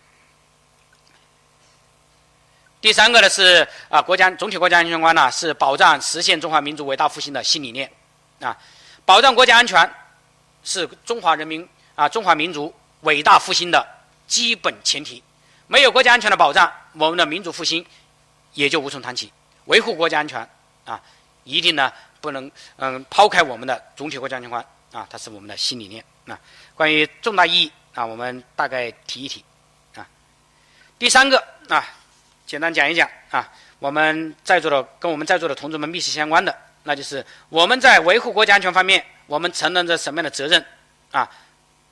[2.84, 7.90] 第三个呢是啊，国家总体国家安全观呢是保障实现中华民族伟大复兴的新理念，
[8.42, 8.58] 啊，
[9.06, 9.90] 保障国家安全
[10.66, 11.66] 是中华人民
[11.96, 13.88] 啊中华民族伟大复兴的
[14.28, 15.24] 基本前提。
[15.68, 17.86] 没有国家安全的保障，我们的民族复兴
[18.52, 19.32] 也就无从谈起。
[19.68, 20.46] 维护国家安全
[20.84, 21.02] 啊，
[21.46, 21.90] 一定呢。
[22.20, 26.40] 不能嗯抛开我们的总体国家安全观啊，它是我们的新理念啊。
[26.74, 29.44] 关于重大意义啊，我们大概提一提
[29.96, 30.08] 啊。
[30.98, 31.86] 第三个啊，
[32.54, 40.64] 简单讲一讲啊，我们在座的跟我们在座的同志们密切相关的，那就是我们在维护国家安全方面，我们承担着什么样的责任
[41.10, 41.28] 啊？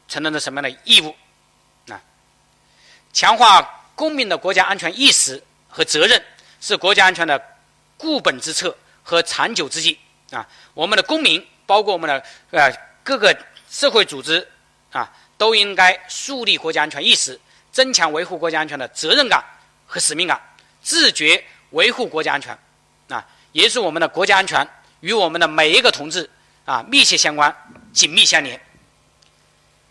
[0.08, 1.16] 承担着什么样的义务
[1.90, 2.00] 啊？
[3.12, 6.24] 强化公民的国家安全意识和责任，
[6.60, 7.44] 是国家安全的
[7.98, 10.00] 固本之策和长久之计。
[10.30, 12.72] 啊，我们的公民，包括我们的呃
[13.04, 13.36] 各个
[13.68, 14.48] 社会组织
[14.92, 17.40] 啊，都应该树立国家安全意识，
[17.72, 19.44] 增强维护国家安全的责任感
[19.88, 20.40] 和使命感，
[20.82, 22.58] 自觉维护国家安全。
[23.10, 24.66] 啊，也是我们的国家安全
[25.02, 26.30] 与我们的每一个同志
[26.64, 27.54] 啊密切相关、
[27.92, 28.58] 紧密相连。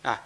[0.02, 0.18] 啊，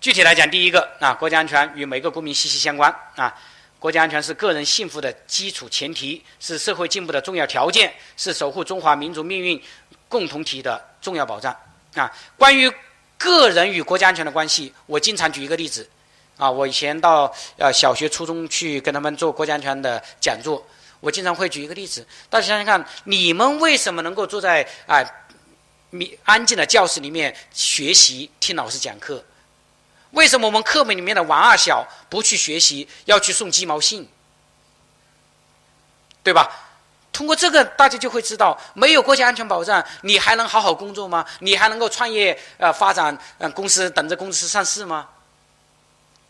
[0.00, 3.34] 具体来讲，第一个啊，国家安全与每个公民息息相关啊。
[3.78, 9.62] 国家安全是个人幸福的基础前提，是社会进步的重要条件，是守护中华民族命运
[10.08, 11.54] 共同体的重要保障。
[11.94, 12.70] 啊，关于
[13.16, 15.88] 个人与国家安全的关系，我经常举一个例子。
[16.36, 20.64] 啊，我以前到呃小学、初中去跟他们做国家安全的讲座，
[21.00, 22.06] 我经常会举一个例子。
[22.28, 25.02] 大家想想看，你们为什么能够坐在啊
[25.90, 29.24] 密安静的教室里面学习、听老师讲课？
[30.10, 34.08] 为什么我们课本里面的王二小不去学习，要去送鸡毛信？
[36.22, 36.50] 对吧？
[37.12, 41.24] 通过这个，大家就会知道，没有国家安全保障，你还能好好工作吗？
[41.38, 45.08] 你还能够创业、呃发展、呃公司等着公司上市吗？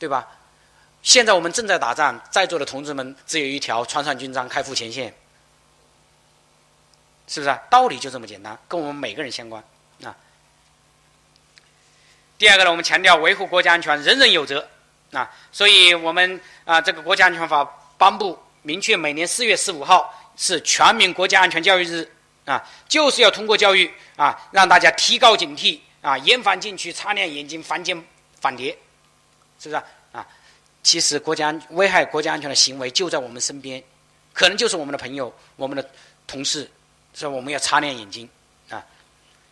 [0.05, 0.29] 对吧？
[1.03, 5.15] 现在我们正在打仗，在座的同志们只有一条：穿上军装，开赴前线。
[7.27, 7.59] 是不是？
[7.71, 9.65] 道理就这么简单，跟我们每个人相关
[10.03, 10.15] 啊。
[12.37, 14.69] 第二个呢，我们强调维护国家安全，人人有责，
[15.13, 17.65] 啊，所以我们啊，这个国家安全法
[17.97, 22.07] 颁布，明确每年四月十五号是全民国家安全教育日，
[22.45, 28.05] 啊，就是要通过教育啊，让大家提高警惕，啊，严防禁区，擦亮眼睛，防奸
[28.39, 28.77] 反谍，
[29.65, 30.27] 是不是啊？
[30.83, 33.83] 其实国家危害国家安全的行为就在我们身边，
[34.35, 35.91] 可能就是我们的朋友、我们的
[36.27, 36.71] 同事，
[37.15, 38.29] 所以我们要擦亮眼睛。
[38.69, 38.85] 啊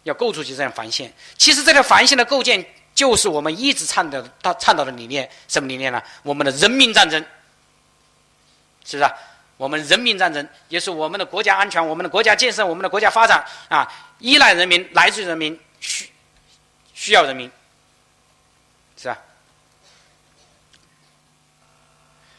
[0.05, 2.63] 要构筑起这样防线，其实这条防线的构建
[2.95, 6.03] 就是我们一直倡导、到倡导的理念，什么理念呢？
[6.23, 7.25] 我们的人民战争，
[8.85, 9.15] 是不是啊？
[9.57, 16.11] 我们人民战争也是我们的国家安全、我们的国家建设、我们的国家发展啊，依赖人民，来自于人民，需
[16.93, 17.49] 需要人民，
[18.97, 19.17] 是吧？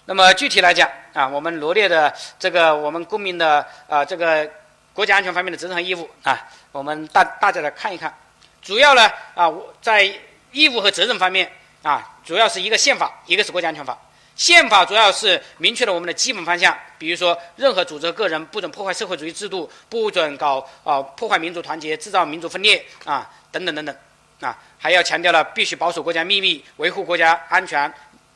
[0.05, 4.49] 那么具体来讲啊，我们罗列的这个我们公民的啊这个
[4.93, 6.37] 国家安全方面的责任和义务啊。
[6.71, 8.13] 我们大大家来看一看，
[8.61, 9.51] 主要呢啊，
[9.81, 10.11] 在
[10.51, 11.51] 义务和责任方面
[11.83, 13.97] 啊，主要是一个宪法，一个是国家安全法。
[14.35, 23.95] 宪法主要是明确了我们的基本方向，比如说，任何组织、个人不准破坏社会主义制度，不准搞啊破坏民族团结、制造民族分裂啊等等等等
[24.41, 27.93] 啊，还要强调了必须保守国家秘密、维护国家安全、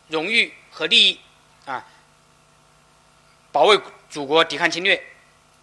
[0.10, 1.20] 荣誉和利益，
[3.52, 3.80] 保卫
[4.10, 5.02] 祖国、抵抗侵略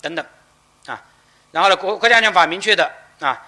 [0.01, 0.25] 等等
[0.87, 1.03] 啊。
[1.53, 3.47] 然后呢，国国家安全法明确的啊，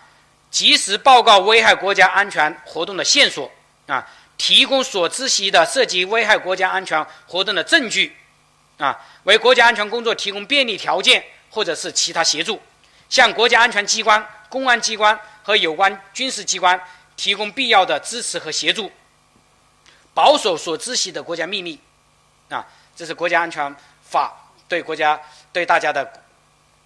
[0.50, 3.50] 及时报告危害国家安全活动的线索
[3.86, 4.06] 啊。
[4.38, 8.14] 提供所知悉的涉及危害国家安全活动的证据，
[8.76, 12.60] 啊，为国家安全工作提供便利条件或者是其他协助，
[13.08, 16.78] 向国家安全机关、公安机关和有关军事机关
[17.16, 18.92] 提供必要的支持和协助，
[20.12, 21.80] 保守所知悉的国家秘密，
[22.50, 23.74] 啊，这是国家安全
[24.08, 24.34] 法
[24.68, 25.20] 对国家
[25.52, 26.10] 对大家的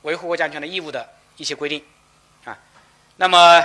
[0.03, 1.85] 维护国家安全的义务的一些规定，
[2.45, 2.59] 啊，
[3.17, 3.65] 那么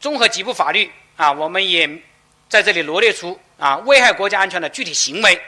[0.00, 2.02] 综合几部法律啊，我们也。
[2.48, 5.42] 在这里罗列出啊危害国家安全的具体行为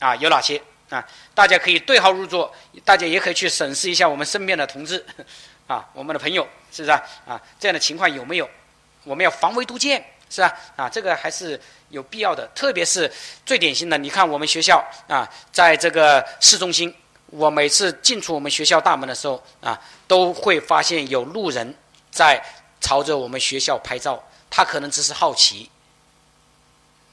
[0.00, 1.06] 啊有哪些啊？
[1.32, 2.52] 大家可以对号入座，
[2.84, 5.06] 大家也可以去审视一下我们身边的同志
[5.68, 6.42] 啊，我们的朋友
[6.72, 7.40] 是不是啊？
[7.60, 8.50] 这样的情况有没有？
[9.04, 10.54] 我们要防微杜渐，是吧？
[10.76, 12.46] 啊，这个还是有必要的。
[12.54, 13.10] 特别是
[13.46, 16.94] 最典型的，你看我们学校啊，在这个市中心，
[17.26, 21.74] 我每次进出我们学校大门的时候啊，都会发现有路人
[22.10, 22.44] 在
[22.80, 25.70] 朝着我们学校拍照，他可能只是好奇。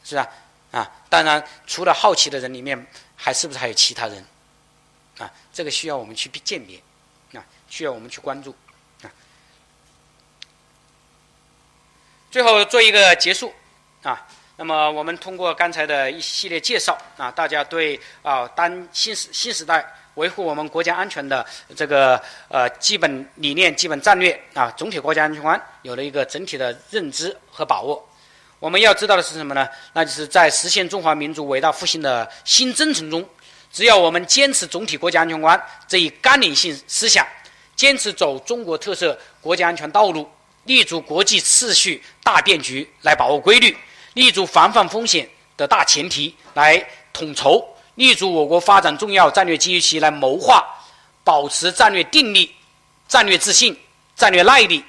[0.07, 0.29] 是吧？
[0.69, 2.85] 啊，当然，除了好奇的人里面，
[3.15, 4.23] 还是不是还有其他人？
[5.17, 6.77] 啊，这个需要我们去鉴别，
[7.33, 8.53] 啊，需要我们去关注，
[9.01, 9.09] 啊。
[12.35, 13.53] 最后做一个结束，
[14.03, 14.27] 啊，
[14.57, 21.45] 那么我们通过刚才的一系列介绍，啊，大家对啊，当新时新时代维护我们国家安全的
[21.77, 28.05] 这个呃基本理念、基本战略啊，总体国家安全观有了一个整体的认知和把握。
[28.59, 29.65] 我们要知道的是什么呢？
[29.93, 33.25] 那就是在实现中华民族伟大复兴的新征程中，
[33.71, 35.57] 只要我们坚持总体国家安全观
[35.87, 37.25] 这一纲领性思想，
[37.77, 40.29] 坚持走中国特色国家安全道路，
[40.65, 43.75] 立足国际秩序大变局来把握规律，
[44.13, 46.77] 立足防范风险的大前提来
[47.13, 50.63] 统筹，立足我国发展重要战略机遇期来谋划，
[51.23, 52.53] 保持战略定力、
[53.07, 53.75] 战略自信、
[54.15, 54.83] 战略耐力，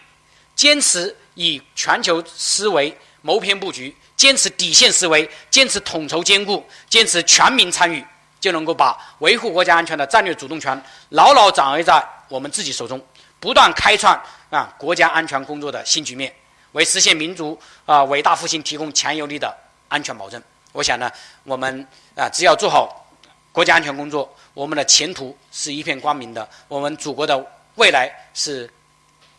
[0.55, 2.97] 坚持以全球思维。
[3.23, 8.05] 谋篇布局，坚持底线思维，坚持统筹兼顾，坚持全民参与，
[8.39, 13.05] 就能够把维护国家安全的战略主动权牢牢掌握在我们自己手中，
[13.39, 14.21] 不断开创
[14.51, 16.35] 啊国家安全工作的新局面，
[16.73, 19.55] 为实现民族啊伟大复兴提供强有力的
[19.89, 20.43] 安全保证。
[20.73, 21.11] 我想呢，
[21.45, 23.07] 我们啊只要做好
[23.53, 28.71] 国家安全工作，我们的前途是一片光明的，我们祖国的未来是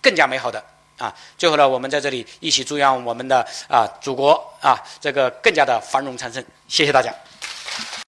[0.02, 0.64] 更加美好的。
[0.98, 6.44] 啊，最后呢，我们在这里一起祝愿我们的啊祖国啊这个更加的繁荣昌盛。
[6.68, 7.14] 谢谢大家。